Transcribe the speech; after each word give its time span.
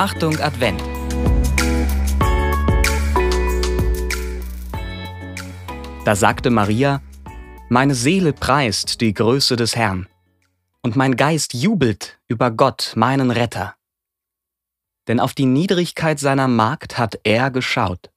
Achtung 0.00 0.40
Advent. 0.40 0.80
Da 6.06 6.16
sagte 6.16 6.48
Maria, 6.48 7.02
Meine 7.68 7.94
Seele 7.94 8.32
preist 8.32 9.02
die 9.02 9.12
Größe 9.12 9.56
des 9.56 9.76
Herrn, 9.76 10.08
und 10.80 10.96
mein 10.96 11.16
Geist 11.16 11.52
jubelt 11.52 12.18
über 12.28 12.50
Gott, 12.50 12.94
meinen 12.96 13.30
Retter. 13.30 13.76
Denn 15.06 15.20
auf 15.20 15.34
die 15.34 15.44
Niedrigkeit 15.44 16.18
seiner 16.18 16.48
Magd 16.48 16.96
hat 16.96 17.20
er 17.24 17.50
geschaut. 17.50 18.10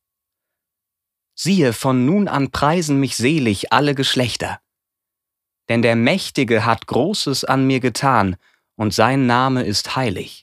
Siehe, 1.35 1.73
von 1.73 2.05
nun 2.05 2.29
an 2.29 2.49
preisen 2.51 2.97
mich 3.01 3.17
selig 3.17 3.73
alle 3.73 3.93
Geschlechter. 3.93 4.61
Denn 5.67 5.81
der 5.81 5.97
Mächtige 5.97 6.65
hat 6.65 6.87
Großes 6.87 7.43
an 7.43 7.67
mir 7.67 7.81
getan, 7.81 8.37
und 8.77 8.93
sein 8.93 9.25
Name 9.25 9.63
ist 9.63 9.97
heilig. 9.97 10.42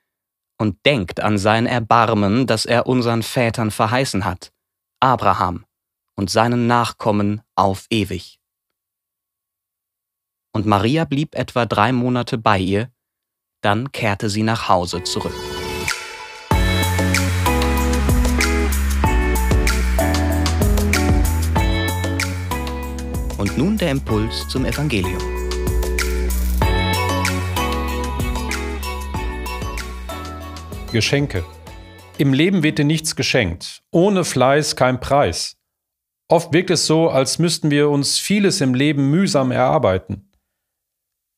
und 0.61 0.85
denkt 0.85 1.21
an 1.21 1.39
sein 1.39 1.65
Erbarmen, 1.65 2.45
das 2.45 2.67
er 2.67 2.85
unseren 2.85 3.23
Vätern 3.23 3.71
verheißen 3.71 4.25
hat, 4.25 4.51
Abraham 4.99 5.65
und 6.15 6.29
seinen 6.29 6.67
Nachkommen 6.67 7.41
auf 7.55 7.87
ewig. 7.89 8.39
Und 10.53 10.67
Maria 10.67 11.05
blieb 11.05 11.33
etwa 11.33 11.65
drei 11.65 11.91
Monate 11.91 12.37
bei 12.37 12.59
ihr, 12.59 12.91
dann 13.61 13.91
kehrte 13.91 14.29
sie 14.29 14.43
nach 14.43 14.69
Hause 14.69 15.01
zurück. 15.01 15.33
Und 23.39 23.57
nun 23.57 23.79
der 23.79 23.89
Impuls 23.89 24.47
zum 24.47 24.65
Evangelium. 24.65 25.50
Geschenke. 30.91 31.43
Im 32.17 32.33
Leben 32.33 32.63
wird 32.63 32.77
dir 32.77 32.85
nichts 32.85 33.15
geschenkt. 33.15 33.81
Ohne 33.91 34.23
Fleiß 34.23 34.75
kein 34.75 34.99
Preis. 34.99 35.57
Oft 36.27 36.53
wirkt 36.53 36.69
es 36.69 36.85
so, 36.85 37.09
als 37.09 37.39
müssten 37.39 37.71
wir 37.71 37.89
uns 37.89 38.17
vieles 38.17 38.61
im 38.61 38.73
Leben 38.73 39.09
mühsam 39.09 39.51
erarbeiten. 39.51 40.29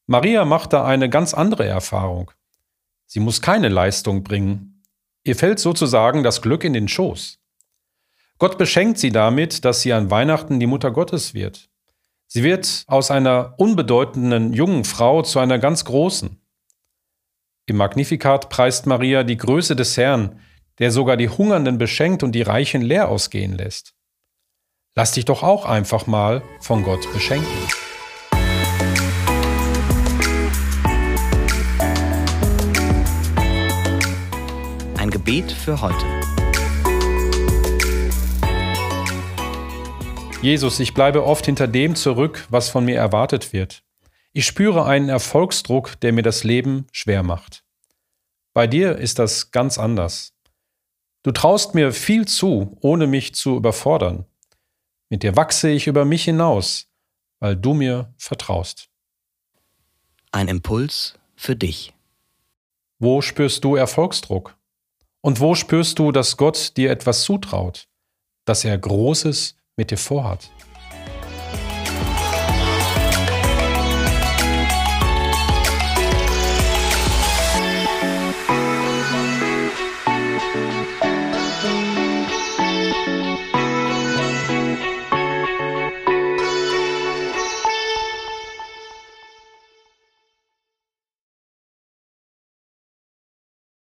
Maria 0.07 0.43
macht 0.45 0.73
da 0.73 0.85
eine 0.85 1.09
ganz 1.09 1.33
andere 1.33 1.65
Erfahrung. 1.65 2.31
Sie 3.05 3.19
muss 3.19 3.41
keine 3.41 3.69
Leistung 3.69 4.23
bringen. 4.23 4.83
Ihr 5.23 5.35
fällt 5.35 5.59
sozusagen 5.59 6.23
das 6.23 6.41
Glück 6.41 6.63
in 6.63 6.73
den 6.73 6.87
Schoß. 6.87 7.39
Gott 8.39 8.57
beschenkt 8.57 8.97
sie 8.97 9.11
damit, 9.11 9.63
dass 9.63 9.81
sie 9.81 9.93
an 9.93 10.11
Weihnachten 10.11 10.59
die 10.59 10.67
Mutter 10.67 10.91
Gottes 10.91 11.33
wird. 11.33 11.69
Sie 12.27 12.43
wird 12.43 12.83
aus 12.87 13.11
einer 13.11 13.53
unbedeutenden 13.57 14.53
jungen 14.53 14.83
Frau 14.83 15.21
zu 15.21 15.39
einer 15.39 15.59
ganz 15.59 15.85
großen. 15.85 16.42
Im 17.65 17.77
Magnificat 17.77 18.49
preist 18.49 18.87
Maria 18.87 19.23
die 19.23 19.37
Größe 19.37 19.73
des 19.77 19.95
Herrn, 19.95 20.41
der 20.79 20.91
sogar 20.91 21.15
die 21.15 21.29
Hungernden 21.29 21.77
beschenkt 21.77 22.21
und 22.21 22.33
die 22.33 22.41
Reichen 22.41 22.81
leer 22.81 23.07
ausgehen 23.07 23.57
lässt. 23.57 23.93
Lass 24.95 25.13
dich 25.13 25.23
doch 25.23 25.43
auch 25.43 25.65
einfach 25.65 26.05
mal 26.05 26.43
von 26.59 26.83
Gott 26.83 27.07
beschenken. 27.13 27.47
Ein 34.97 35.09
Gebet 35.09 35.49
für 35.49 35.79
heute. 35.79 36.05
Jesus, 40.41 40.81
ich 40.81 40.93
bleibe 40.93 41.25
oft 41.25 41.45
hinter 41.45 41.69
dem 41.69 41.95
zurück, 41.95 42.45
was 42.49 42.67
von 42.67 42.83
mir 42.83 42.97
erwartet 42.97 43.53
wird. 43.53 43.83
Ich 44.35 44.47
spüre 44.47 44.85
einen 44.85 45.09
Erfolgsdruck, 45.09 45.99
der 46.01 46.11
mir 46.11 46.23
das 46.23 46.43
Leben 46.43 46.87
schwer 46.91 47.21
macht. 47.21 47.62
Bei 48.53 48.67
dir 48.67 48.97
ist 48.97 49.19
das 49.19 49.51
ganz 49.51 49.77
anders. 49.77 50.33
Du 51.23 51.31
traust 51.31 51.73
mir 51.73 51.91
viel 51.91 52.27
zu, 52.27 52.77
ohne 52.81 53.07
mich 53.07 53.33
zu 53.33 53.55
überfordern. 53.55 54.25
Mit 55.09 55.23
dir 55.23 55.35
wachse 55.35 55.69
ich 55.69 55.87
über 55.87 56.05
mich 56.05 56.23
hinaus, 56.25 56.87
weil 57.39 57.55
du 57.55 57.73
mir 57.73 58.13
vertraust. 58.17 58.89
Ein 60.31 60.47
Impuls 60.47 61.17
für 61.35 61.55
dich. 61.55 61.93
Wo 62.99 63.21
spürst 63.21 63.63
du 63.63 63.75
Erfolgsdruck? 63.75 64.57
Und 65.21 65.39
wo 65.39 65.55
spürst 65.55 65.99
du, 65.99 66.11
dass 66.11 66.37
Gott 66.37 66.75
dir 66.77 66.91
etwas 66.91 67.23
zutraut, 67.23 67.87
dass 68.45 68.65
er 68.65 68.77
Großes 68.77 69.55
mit 69.77 69.91
dir 69.91 69.97
vorhat. 69.97 70.51